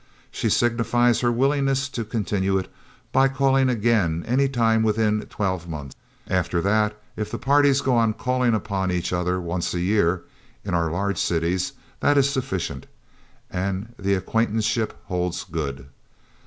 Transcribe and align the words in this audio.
She 0.31 0.49
signifies 0.49 1.19
her 1.19 1.31
willingness 1.31 1.87
to 1.89 2.03
continue 2.03 2.57
it 2.57 2.67
by 3.11 3.27
calling 3.27 3.69
again 3.69 4.25
any 4.27 4.49
time 4.49 4.81
within 4.81 5.21
twelve 5.29 5.69
months; 5.69 5.95
after 6.27 6.59
that, 6.59 6.99
if 7.15 7.29
the 7.29 7.37
parties 7.37 7.81
go 7.81 7.93
on 7.95 8.13
calling 8.13 8.55
upon 8.55 8.89
each 8.89 9.13
other 9.13 9.39
once 9.39 9.75
a 9.75 9.79
year, 9.79 10.23
in 10.65 10.73
our 10.73 10.89
large 10.89 11.19
cities, 11.19 11.73
that 11.99 12.17
is 12.17 12.27
sufficient, 12.27 12.87
and 13.51 13.93
the 13.99 14.15
acquaintanceship 14.15 14.97
holds 15.05 15.43
good. 15.43 15.85